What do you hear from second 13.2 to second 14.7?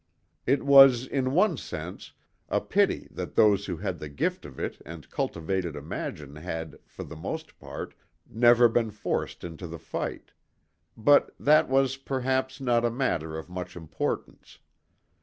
of much importance.